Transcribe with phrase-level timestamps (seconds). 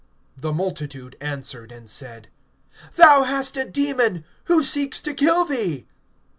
[0.41, 2.29] (20)The multitude answered and said:
[2.95, 5.85] Thou hast a demon; who seeks to kill thee?